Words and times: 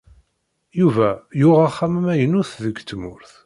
Yuba 0.79 1.09
yuɣ 1.39 1.57
axxam 1.67 1.93
amaynut 1.99 2.51
deg 2.65 2.75
tmurt 2.89 3.31